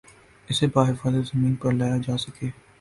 [0.47, 2.47] اسے بحفاظت زمین پر لایا جاسکے